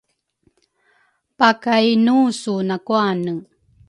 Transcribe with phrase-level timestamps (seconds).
[1.37, 3.33] pakainusu nakuane.